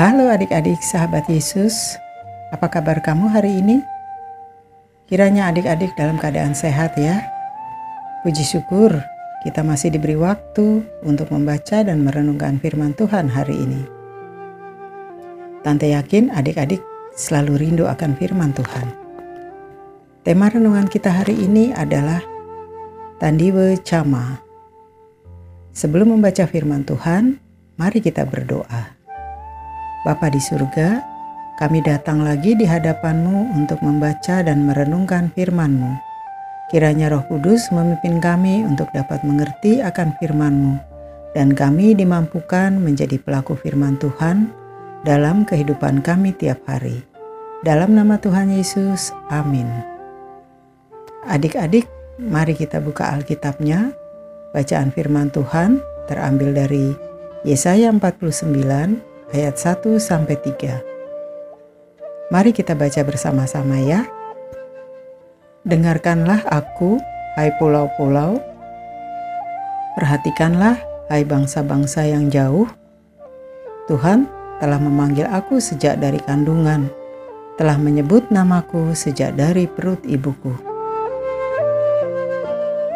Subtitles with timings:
[0.00, 2.00] Halo adik-adik sahabat Yesus,
[2.56, 3.84] apa kabar kamu hari ini?
[5.04, 7.20] Kiranya adik-adik dalam keadaan sehat ya.
[8.24, 8.96] Puji syukur
[9.44, 13.84] kita masih diberi waktu untuk membaca dan merenungkan firman Tuhan hari ini.
[15.60, 16.80] Tante yakin adik-adik
[17.12, 18.88] selalu rindu akan firman Tuhan.
[20.24, 22.24] Tema renungan kita hari ini adalah
[23.20, 24.40] Tandiwe Cama.
[25.76, 27.36] Sebelum membaca firman Tuhan,
[27.76, 28.99] mari kita berdoa.
[30.00, 31.04] Bapa di surga,
[31.60, 35.92] kami datang lagi di hadapanmu untuk membaca dan merenungkan firman-Mu.
[36.72, 40.80] Kiranya roh kudus memimpin kami untuk dapat mengerti akan firman-Mu,
[41.36, 44.48] dan kami dimampukan menjadi pelaku firman Tuhan
[45.04, 47.04] dalam kehidupan kami tiap hari.
[47.60, 49.68] Dalam nama Tuhan Yesus, amin.
[51.28, 51.84] Adik-adik,
[52.16, 53.92] mari kita buka Alkitabnya.
[54.56, 55.76] Bacaan firman Tuhan
[56.08, 56.88] terambil dari
[57.44, 60.82] Yesaya 49 ayat 1 sampai 3.
[62.34, 64.06] Mari kita baca bersama-sama ya.
[65.62, 66.98] Dengarkanlah aku,
[67.38, 68.42] hai pulau-pulau.
[69.94, 70.78] Perhatikanlah,
[71.10, 72.66] hai bangsa-bangsa yang jauh.
[73.86, 74.26] Tuhan
[74.58, 76.90] telah memanggil aku sejak dari kandungan,
[77.58, 80.54] telah menyebut namaku sejak dari perut ibuku.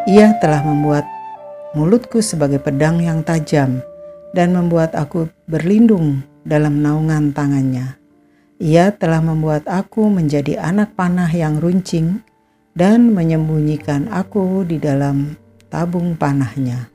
[0.05, 1.03] Ia telah membuat
[1.75, 3.83] mulutku sebagai pedang yang tajam
[4.35, 7.95] dan membuat aku berlindung dalam naungan tangannya.
[8.59, 12.19] Ia telah membuat aku menjadi anak panah yang runcing
[12.75, 15.39] dan menyembunyikan aku di dalam
[15.71, 16.91] tabung panahnya.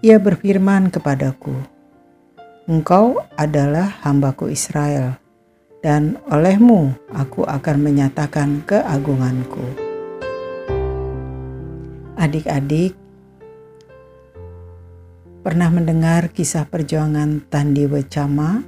[0.00, 1.52] Ia berfirman kepadaku,
[2.70, 5.18] Engkau adalah hambaku Israel,
[5.82, 9.90] dan olehmu aku akan menyatakan keagunganku.
[12.14, 12.94] Adik-adik,
[15.40, 18.60] Pernah mendengar kisah perjuangan Tandi Wecama?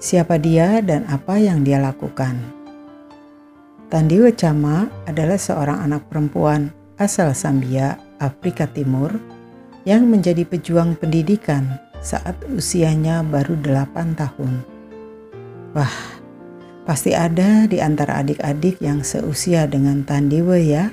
[0.00, 2.40] Siapa dia dan apa yang dia lakukan?
[3.92, 9.12] Tandi Wecama adalah seorang anak perempuan asal Zambia, Afrika Timur
[9.84, 11.68] yang menjadi pejuang pendidikan
[12.00, 14.64] saat usianya baru 8 tahun.
[15.76, 15.96] Wah,
[16.88, 20.88] pasti ada di antara adik-adik yang seusia dengan Tandiwe ya.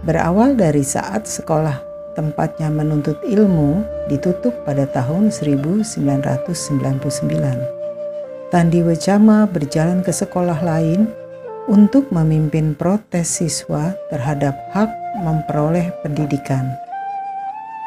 [0.00, 6.54] Berawal dari saat sekolah tempatnya menuntut ilmu ditutup pada tahun 1999.
[8.54, 11.10] Tandi Wecama berjalan ke sekolah lain
[11.66, 16.70] untuk memimpin protes siswa terhadap hak memperoleh pendidikan.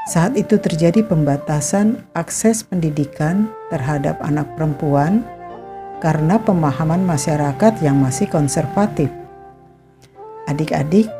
[0.07, 5.19] Saat itu terjadi pembatasan akses pendidikan terhadap anak perempuan
[5.99, 9.11] karena pemahaman masyarakat yang masih konservatif.
[10.47, 11.11] Adik-adik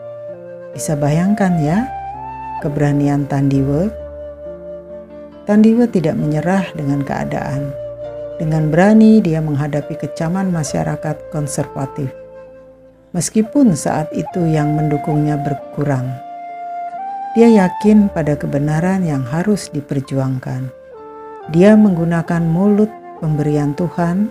[0.71, 1.83] bisa bayangkan ya,
[2.63, 3.89] keberanian Tandiwe,
[5.47, 7.71] Tandiwe tidak menyerah dengan keadaan.
[8.35, 12.11] Dengan berani dia menghadapi kecaman masyarakat konservatif.
[13.15, 16.05] Meskipun saat itu yang mendukungnya berkurang.
[17.33, 20.67] Dia yakin pada kebenaran yang harus diperjuangkan.
[21.55, 22.91] Dia menggunakan mulut
[23.23, 24.27] pemberian Tuhan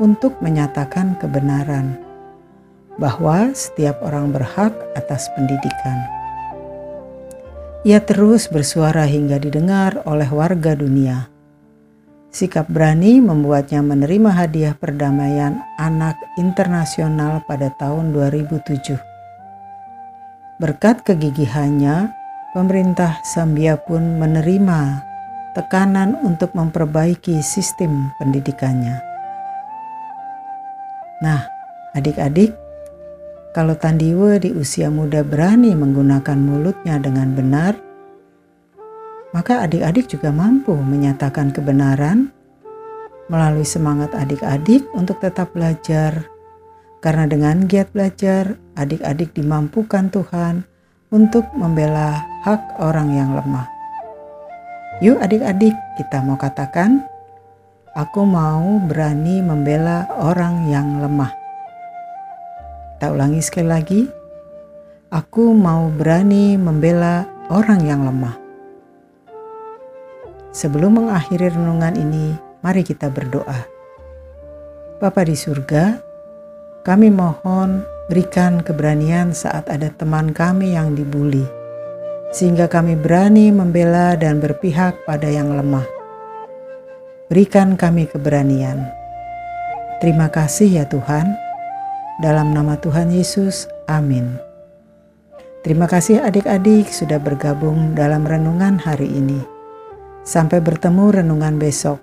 [0.00, 1.98] untuk menyatakan kebenaran
[2.96, 6.13] bahwa setiap orang berhak atas pendidikan.
[7.84, 11.28] Ia terus bersuara hingga didengar oleh warga dunia.
[12.32, 18.96] Sikap berani membuatnya menerima hadiah perdamaian anak internasional pada tahun 2007.
[20.56, 22.08] Berkat kegigihannya,
[22.56, 25.04] pemerintah Zambia pun menerima
[25.52, 28.96] tekanan untuk memperbaiki sistem pendidikannya.
[31.20, 31.44] Nah,
[31.92, 32.56] adik-adik,
[33.54, 37.78] kalau Tandiwe di usia muda berani menggunakan mulutnya dengan benar,
[39.30, 42.34] maka adik-adik juga mampu menyatakan kebenaran
[43.30, 46.26] melalui semangat adik-adik untuk tetap belajar.
[46.98, 50.66] Karena dengan giat belajar, adik-adik dimampukan Tuhan
[51.14, 53.70] untuk membela hak orang yang lemah.
[54.98, 57.06] Yuk adik-adik, kita mau katakan,
[57.94, 61.43] aku mau berani membela orang yang lemah.
[62.94, 64.02] Kita ulangi sekali lagi.
[65.10, 68.38] Aku mau berani membela orang yang lemah.
[70.54, 73.66] Sebelum mengakhiri renungan ini, mari kita berdoa.
[75.02, 75.98] Bapa di surga,
[76.86, 81.42] kami mohon berikan keberanian saat ada teman kami yang dibuli,
[82.30, 85.84] sehingga kami berani membela dan berpihak pada yang lemah.
[87.26, 88.86] Berikan kami keberanian.
[89.98, 91.43] Terima kasih ya Tuhan.
[92.14, 94.38] Dalam nama Tuhan Yesus, amin.
[95.66, 99.42] Terima kasih adik-adik sudah bergabung dalam renungan hari ini.
[100.22, 101.98] Sampai bertemu renungan besok.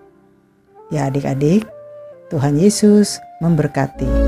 [0.91, 1.63] Ya adik-adik,
[2.27, 4.20] Tuhan Yesus memberkati.